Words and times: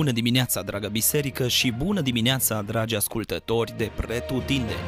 Bună 0.00 0.12
dimineața, 0.12 0.62
dragă 0.62 0.88
biserică, 0.88 1.48
și 1.48 1.72
bună 1.72 2.00
dimineața, 2.00 2.62
dragi 2.62 2.96
ascultători 2.96 3.74
de 3.76 3.90
Pretutindeni! 3.96 4.78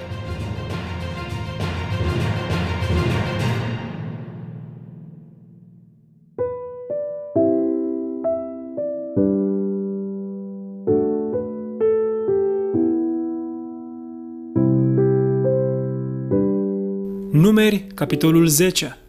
Numeri, 17.33 17.87
capitolul 17.95 18.47
10 18.47 19.02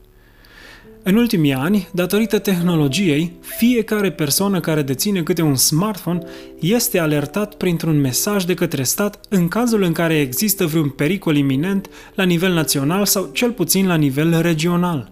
în 1.06 1.16
ultimii 1.16 1.54
ani, 1.54 1.88
datorită 1.92 2.40
tehnologiei, 2.40 3.32
fiecare 3.42 4.12
persoană 4.12 4.60
care 4.60 4.82
deține 4.82 5.24
câte 5.24 5.42
un 5.42 5.56
smartphone 5.56 6.20
este 6.60 7.00
alertat 7.00 7.56
printr-un 7.56 8.02
mesaj 8.02 8.44
de 8.44 8.54
către 8.54 8.84
stat 8.84 9.20
în 9.30 9.48
cazul 9.48 9.82
în 9.82 9.92
care 9.92 10.20
există 10.20 10.66
vreun 10.66 10.90
pericol 10.90 11.36
iminent 11.36 11.90
la 12.16 12.24
nivel 12.24 12.54
național 12.54 13.06
sau 13.06 13.30
cel 13.34 13.52
puțin 13.52 13.88
la 13.88 13.96
nivel 13.96 14.42
regional. 14.42 15.12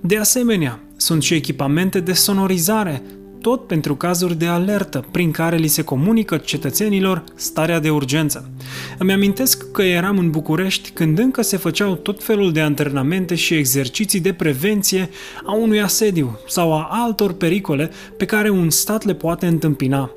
De 0.00 0.16
asemenea, 0.16 0.80
sunt 0.96 1.22
și 1.22 1.34
echipamente 1.34 2.00
de 2.00 2.12
sonorizare, 2.12 3.02
tot 3.40 3.66
pentru 3.66 3.96
cazuri 3.96 4.38
de 4.38 4.46
alertă, 4.46 5.04
prin 5.10 5.30
care 5.30 5.56
li 5.56 5.66
se 5.66 5.82
comunică 5.82 6.36
cetățenilor 6.36 7.24
starea 7.34 7.80
de 7.80 7.90
urgență. 7.90 8.50
Îmi 8.98 9.12
amintesc 9.12 9.70
că 9.70 9.82
eram 9.82 10.18
în 10.18 10.30
București 10.30 10.90
când 10.90 11.18
încă 11.18 11.42
se 11.42 11.56
făceau 11.56 11.94
tot 11.94 12.24
felul 12.24 12.52
de 12.52 12.60
antrenamente 12.60 13.34
și 13.34 13.54
exerciții 13.54 14.20
de 14.20 14.32
prevenție 14.32 15.10
a 15.44 15.54
unui 15.54 15.80
asediu 15.80 16.38
sau 16.46 16.72
a 16.72 16.88
altor 16.90 17.32
pericole 17.32 17.90
pe 18.16 18.24
care 18.24 18.50
un 18.50 18.70
stat 18.70 19.04
le 19.04 19.14
poate 19.14 19.46
întâmpina. 19.46 20.10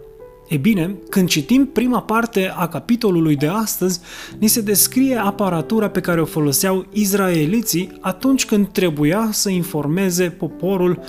E 0.48 0.58
bine, 0.58 0.96
când 1.10 1.28
citim 1.28 1.66
prima 1.66 2.02
parte 2.02 2.54
a 2.56 2.68
capitolului 2.68 3.36
de 3.36 3.48
astăzi, 3.48 4.00
ni 4.40 4.48
se 4.48 4.62
descrie 4.62 5.16
aparatura 5.16 5.90
pe 5.90 6.00
care 6.00 6.22
o 6.22 6.26
foloseau 6.26 6.86
izraeliții 6.92 7.98
atunci 8.02 8.46
când 8.46 8.68
trebuia 8.68 9.30
să 9.32 9.50
informeze 9.50 10.24
poporul 10.30 11.00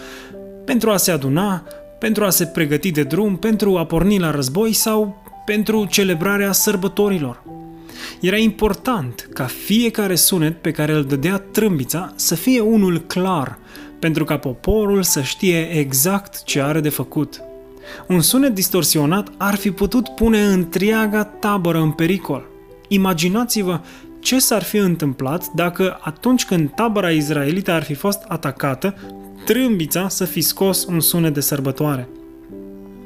pentru 0.65 0.91
a 0.91 0.97
se 0.97 1.11
aduna, 1.11 1.63
pentru 1.99 2.25
a 2.25 2.31
se 2.31 2.47
pregăti 2.47 2.91
de 2.91 3.03
drum, 3.03 3.37
pentru 3.37 3.77
a 3.77 3.87
porni 3.87 4.19
la 4.19 4.31
război 4.31 4.73
sau 4.73 5.23
pentru 5.49 5.85
celebrarea 5.85 6.53
sărbătorilor. 6.53 7.43
Era 8.21 8.37
important 8.37 9.29
ca 9.33 9.45
fiecare 9.45 10.15
sunet 10.15 10.63
pe 10.63 10.71
care 10.71 10.93
îl 10.93 11.05
dădea 11.05 11.39
trâmbița 11.39 12.13
să 12.17 12.35
fie 12.35 12.61
unul 12.61 13.01
clar, 13.01 13.59
pentru 13.99 14.25
ca 14.25 14.39
poporul 14.39 15.03
să 15.03 15.23
știe 15.23 15.71
exact 15.71 16.43
ce 16.43 16.61
are 16.61 16.81
de 16.81 16.89
făcut. 16.89 17.41
Un 18.07 18.21
sunet 18.21 18.55
distorsionat 18.55 19.29
ar 19.37 19.55
fi 19.55 19.71
putut 19.71 20.09
pune 20.09 20.43
întreaga 20.45 21.25
tabără 21.25 21.79
în 21.79 21.91
pericol. 21.91 22.47
Imaginați-vă 22.89 23.81
ce 24.21 24.39
s-ar 24.39 24.63
fi 24.63 24.77
întâmplat 24.77 25.47
dacă 25.55 25.99
atunci 26.01 26.45
când 26.45 26.71
tabăra 26.75 27.11
izraelită 27.11 27.71
ar 27.71 27.83
fi 27.83 27.95
fost 27.95 28.23
atacată, 28.27 28.95
trâmbița 29.45 30.09
să 30.09 30.25
fi 30.25 30.41
scos 30.41 30.85
un 30.85 31.01
sunet 31.01 31.35
de 31.35 31.41
sărbătoare. 31.41 32.09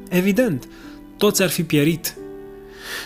Evident, 0.09 0.67
toți 1.17 1.41
ar 1.41 1.49
fi 1.49 1.63
pierit. 1.63 2.15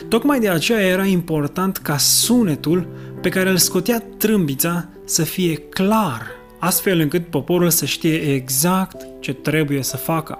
Tocmai 0.07 0.39
de 0.39 0.49
aceea 0.49 0.81
era 0.81 1.05
important 1.05 1.77
ca 1.77 1.97
sunetul 1.97 2.87
pe 3.21 3.29
care 3.29 3.49
îl 3.49 3.57
scotea 3.57 4.03
trâmbița 4.17 4.87
să 5.05 5.23
fie 5.23 5.55
clar, 5.55 6.21
astfel 6.59 6.99
încât 6.99 7.27
poporul 7.27 7.69
să 7.69 7.85
știe 7.85 8.15
exact 8.15 9.07
ce 9.19 9.33
trebuie 9.33 9.83
să 9.83 9.97
facă. 9.97 10.39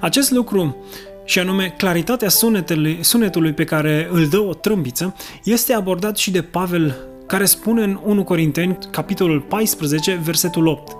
Acest 0.00 0.30
lucru, 0.30 0.76
și 1.24 1.38
anume 1.38 1.74
claritatea 1.76 2.28
sunetului, 2.28 2.98
sunetului 3.00 3.52
pe 3.52 3.64
care 3.64 4.08
îl 4.10 4.26
dă 4.26 4.38
o 4.38 4.54
trâmbiță, 4.54 5.14
este 5.44 5.72
abordat 5.72 6.16
și 6.16 6.30
de 6.30 6.42
Pavel, 6.42 6.96
care 7.26 7.44
spune 7.44 7.82
în 7.82 8.00
1 8.04 8.24
Corinteni, 8.24 8.78
capitolul 8.90 9.40
14, 9.40 10.20
versetul 10.22 10.66
8. 10.66 10.96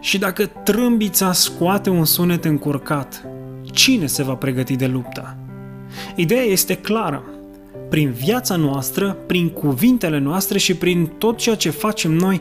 Și 0.00 0.18
dacă 0.18 0.46
trâmbița 0.46 1.32
scoate 1.32 1.90
un 1.90 2.04
sunet 2.04 2.44
încurcat, 2.44 3.24
cine 3.72 4.06
se 4.06 4.22
va 4.22 4.34
pregăti 4.34 4.76
de 4.76 4.86
luptă? 4.86 5.43
Ideea 6.14 6.42
este 6.42 6.74
clară. 6.74 7.24
Prin 7.88 8.10
viața 8.10 8.56
noastră, 8.56 9.16
prin 9.26 9.48
cuvintele 9.48 10.18
noastre 10.18 10.58
și 10.58 10.74
prin 10.74 11.06
tot 11.18 11.36
ceea 11.36 11.54
ce 11.54 11.70
facem 11.70 12.12
noi, 12.12 12.40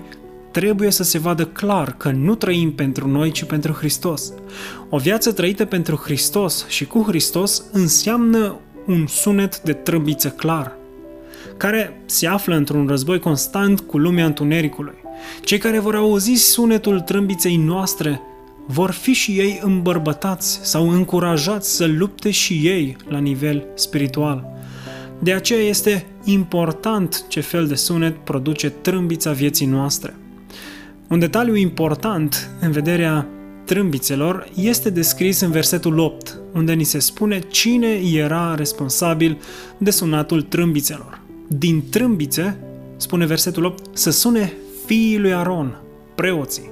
trebuie 0.52 0.92
să 0.92 1.04
se 1.04 1.18
vadă 1.18 1.46
clar 1.46 1.96
că 1.98 2.12
nu 2.12 2.36
trăim 2.36 2.74
pentru 2.74 3.08
noi, 3.08 3.32
ci 3.32 3.44
pentru 3.44 3.72
Hristos. 3.72 4.34
O 4.90 4.98
viață 4.98 5.32
trăită 5.32 5.66
pentru 5.66 5.96
Hristos 5.96 6.68
și 6.68 6.86
cu 6.86 7.04
Hristos 7.08 7.64
înseamnă 7.72 8.60
un 8.88 9.08
sunet 9.08 9.62
de 9.62 9.74
trâmbiță 9.74 10.30
clar, 10.30 10.76
care 11.58 12.02
se 12.06 12.28
află 12.28 12.56
într-un 12.56 12.88
război 12.88 13.20
constant 13.20 13.80
cu 13.80 13.98
lumea 13.98 14.26
întunericului. 14.26 14.94
Cei 15.44 15.58
care 15.58 15.80
vor 15.80 15.96
auzi 15.96 16.34
sunetul 16.34 17.00
trâmbiței 17.00 17.56
noastre 17.56 18.22
vor 18.66 18.92
fi 18.92 19.14
și 19.14 19.32
ei 19.32 19.60
îmbărbătați 19.64 20.60
sau 20.62 20.90
încurajați 20.90 21.76
să 21.76 21.86
lupte 21.86 22.32
și 22.32 22.54
ei 22.54 22.96
la 23.08 23.18
nivel 23.18 23.66
spiritual. 23.76 24.46
De 25.20 25.34
aceea 25.34 25.62
este 25.62 26.06
important 26.24 27.26
ce 27.28 27.40
fel 27.40 27.68
de 27.68 27.76
sunet 27.76 28.16
produce 28.16 28.70
trâmbița 28.70 29.32
vieții 29.32 29.66
noastre. 29.66 30.16
Un 31.08 31.20
detaliu 31.20 31.56
important 31.56 32.50
în 32.60 32.72
vederea 32.72 33.28
trâmbițelor 33.66 34.50
este 34.56 34.90
descris 34.90 35.40
în 35.40 35.52
versetul 35.52 36.00
8, 36.00 36.38
unde 36.54 36.74
ni 36.74 36.84
se 36.84 37.00
spune 37.00 37.40
cine 37.40 38.00
era 38.14 38.56
responsabil 38.56 39.38
de 39.78 39.92
sunatul 39.92 40.42
trâmbițelor. 40.42 41.22
Din 41.48 41.84
trâmbițe, 41.90 42.58
spune 42.98 43.26
versetul 43.26 43.64
8, 43.64 43.98
să 43.98 44.10
sune 44.10 44.54
fiii 44.86 45.20
lui 45.20 45.34
Aron, 45.34 45.82
preoții. 46.16 46.72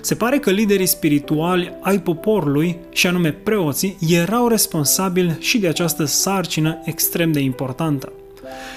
Se 0.00 0.14
pare 0.14 0.38
că 0.38 0.50
liderii 0.50 0.86
spirituali 0.86 1.72
ai 1.80 2.00
poporului, 2.00 2.76
și 2.92 3.06
anume 3.06 3.32
preoții, 3.32 3.96
erau 4.08 4.48
responsabili 4.48 5.36
și 5.38 5.58
de 5.58 5.68
această 5.68 6.04
sarcină 6.04 6.82
extrem 6.84 7.32
de 7.32 7.40
importantă. 7.40 8.12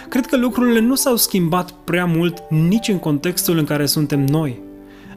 Cred 0.09 0.25
că 0.25 0.37
lucrurile 0.37 0.79
nu 0.79 0.95
s-au 0.95 1.15
schimbat 1.15 1.71
prea 1.71 2.05
mult 2.05 2.43
nici 2.49 2.87
în 2.87 2.99
contextul 2.99 3.57
în 3.57 3.65
care 3.65 3.85
suntem 3.85 4.25
noi. 4.25 4.59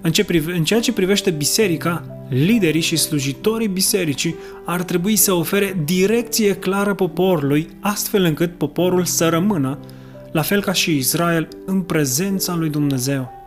În, 0.00 0.12
ce 0.12 0.24
prive- 0.24 0.52
în 0.52 0.64
ceea 0.64 0.80
ce 0.80 0.92
privește 0.92 1.30
biserica, 1.30 2.04
liderii 2.28 2.80
și 2.80 2.96
slujitorii 2.96 3.68
bisericii 3.68 4.34
ar 4.64 4.82
trebui 4.82 5.16
să 5.16 5.32
ofere 5.32 5.82
direcție 5.84 6.54
clară 6.54 6.94
poporului, 6.94 7.68
astfel 7.80 8.24
încât 8.24 8.58
poporul 8.58 9.04
să 9.04 9.28
rămână, 9.28 9.78
la 10.32 10.42
fel 10.42 10.62
ca 10.62 10.72
și 10.72 10.96
Israel, 10.96 11.48
în 11.66 11.80
prezența 11.80 12.54
lui 12.54 12.68
Dumnezeu. 12.68 13.43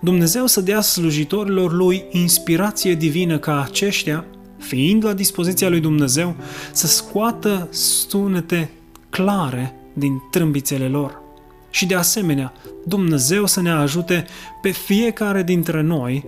Dumnezeu 0.00 0.46
să 0.46 0.60
dea 0.60 0.80
slujitorilor 0.80 1.72
lui 1.72 2.04
inspirație 2.10 2.94
divină 2.94 3.38
ca 3.38 3.62
aceștia, 3.62 4.24
fiind 4.58 5.04
la 5.04 5.12
dispoziția 5.12 5.68
lui 5.68 5.80
Dumnezeu, 5.80 6.36
să 6.72 6.86
scoată 6.86 7.68
sunete 7.70 8.70
clare 9.10 9.74
din 9.92 10.22
trâmbițele 10.30 10.88
lor. 10.88 11.20
Și 11.70 11.86
de 11.86 11.94
asemenea, 11.94 12.52
Dumnezeu 12.84 13.46
să 13.46 13.60
ne 13.60 13.70
ajute 13.70 14.26
pe 14.62 14.70
fiecare 14.70 15.42
dintre 15.42 15.82
noi 15.82 16.24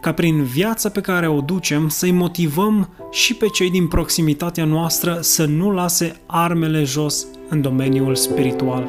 ca 0.00 0.12
prin 0.12 0.42
viața 0.42 0.88
pe 0.88 1.00
care 1.00 1.28
o 1.28 1.40
ducem 1.40 1.88
să-i 1.88 2.10
motivăm 2.10 2.88
și 3.10 3.34
pe 3.34 3.46
cei 3.46 3.70
din 3.70 3.88
proximitatea 3.88 4.64
noastră 4.64 5.18
să 5.20 5.44
nu 5.44 5.70
lase 5.70 6.16
armele 6.26 6.84
jos 6.84 7.26
în 7.48 7.60
domeniul 7.60 8.14
spiritual. 8.14 8.88